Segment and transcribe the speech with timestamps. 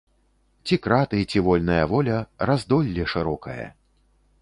[0.69, 2.17] Ці краты, ці вольная воля,
[2.51, 3.73] раздолле шырокае.